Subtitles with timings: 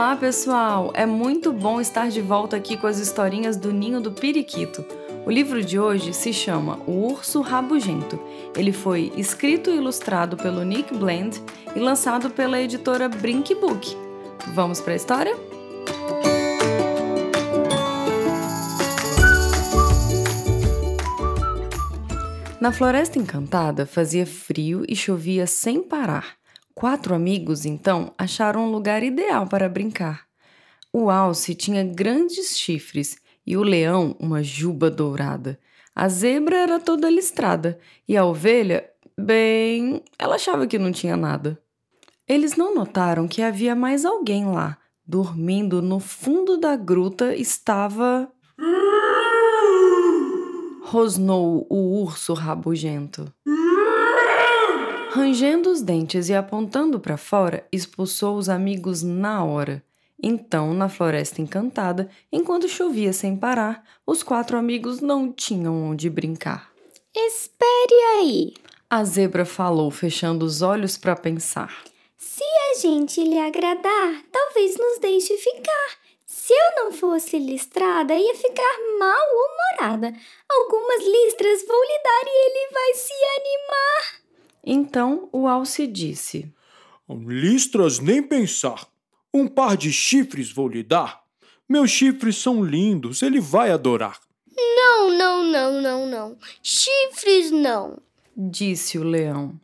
[0.00, 0.90] Olá, pessoal!
[0.94, 4.82] É muito bom estar de volta aqui com as historinhas do Ninho do Periquito.
[5.26, 8.18] O livro de hoje se chama O Urso Rabugento.
[8.56, 11.38] Ele foi escrito e ilustrado pelo Nick Bland
[11.76, 13.94] e lançado pela editora Brink Book.
[14.54, 15.36] Vamos para a história?
[22.58, 26.39] Na Floresta Encantada fazia frio e chovia sem parar.
[26.80, 30.22] Quatro amigos, então, acharam um lugar ideal para brincar.
[30.90, 35.60] O alce tinha grandes chifres e o leão uma juba dourada.
[35.94, 41.60] A zebra era toda listrada e a ovelha, bem, ela achava que não tinha nada.
[42.26, 44.78] Eles não notaram que havia mais alguém lá.
[45.06, 48.26] Dormindo no fundo da gruta estava.
[50.82, 53.30] Rosnou o urso rabugento.
[55.12, 59.82] Rangendo os dentes e apontando para fora, expulsou os amigos na hora.
[60.22, 66.70] Então, na floresta encantada, enquanto chovia sem parar, os quatro amigos não tinham onde brincar.
[67.12, 68.54] Espere aí!
[68.88, 71.82] A zebra falou, fechando os olhos para pensar.
[72.16, 76.00] Se a gente lhe agradar, talvez nos deixe ficar.
[76.24, 80.12] Se eu não fosse listrada, ia ficar mal-humorada.
[80.48, 83.39] Algumas listras vou lhe dar e ele vai se animar.
[84.64, 86.52] Então o alce disse:
[87.08, 88.86] Listras nem pensar.
[89.32, 91.20] Um par de chifres vou lhe dar.
[91.68, 94.18] Meus chifres são lindos, ele vai adorar.
[94.56, 96.36] Não, não, não, não, não.
[96.62, 97.98] Chifres não,
[98.36, 99.58] disse o leão.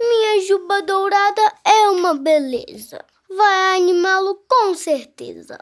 [0.00, 3.04] Minha juba dourada é uma beleza.
[3.28, 5.58] Vai animá-lo com certeza.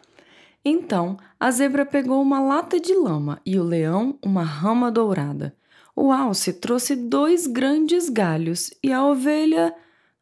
[0.65, 5.57] Então a zebra pegou uma lata de lama e o leão uma rama dourada.
[5.95, 9.75] O alce trouxe dois grandes galhos e a ovelha.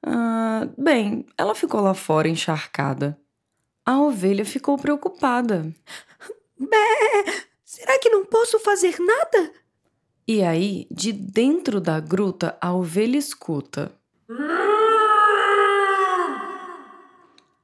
[0.05, 3.19] Ah, bem, ela ficou lá fora encharcada.
[3.85, 5.73] A ovelha ficou preocupada.
[6.59, 7.47] Bé!
[7.65, 9.53] Será que não posso fazer nada?
[10.27, 13.93] E aí, de dentro da gruta, a ovelha escuta.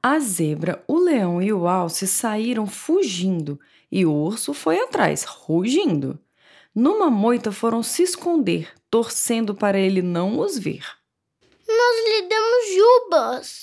[0.03, 3.59] A zebra, o leão e o alce saíram fugindo
[3.91, 6.19] e o urso foi atrás, rugindo.
[6.77, 10.85] Numa moita foram se esconder, torcendo para ele não os ver.
[11.67, 13.63] Nós lhe demos jubas,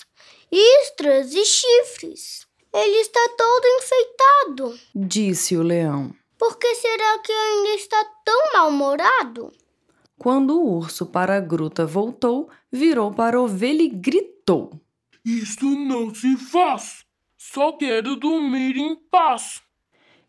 [0.51, 2.47] istras e chifres.
[2.73, 6.11] Ele está todo enfeitado, disse o leão.
[6.39, 9.53] Por que será que ainda está tão mal-humorado?
[10.17, 14.71] Quando o urso para a gruta voltou, virou para a ovelha e gritou:
[15.23, 17.05] Isso não se faz!
[17.37, 19.61] Só quero dormir em paz.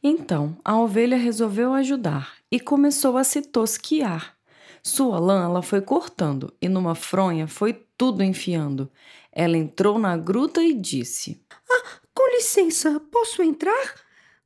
[0.07, 4.37] Então a ovelha resolveu ajudar e começou a se tosquiar.
[4.83, 8.91] Sua lã ela foi cortando e numa fronha foi tudo enfiando.
[9.33, 13.95] Ela entrou na gruta e disse: Ah, com licença, posso entrar?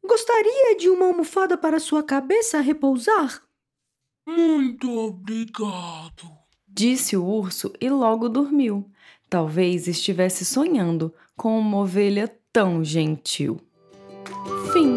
[0.00, 3.42] Gostaria de uma almofada para sua cabeça repousar?
[4.24, 6.30] Muito obrigado,
[6.68, 8.88] disse o urso e logo dormiu.
[9.28, 13.60] Talvez estivesse sonhando com uma ovelha tão gentil.
[14.72, 14.96] Fim.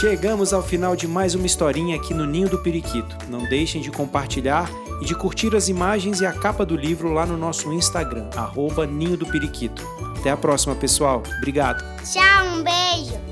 [0.00, 3.18] Chegamos ao final de mais uma historinha aqui no Ninho do Periquito.
[3.28, 4.66] Não deixem de compartilhar
[5.02, 8.86] e de curtir as imagens e a capa do livro lá no nosso Instagram, arroba
[8.86, 9.86] Ninho do Periquito.
[10.18, 11.22] Até a próxima, pessoal.
[11.36, 11.84] Obrigado.
[12.02, 13.29] Tchau, um beijo.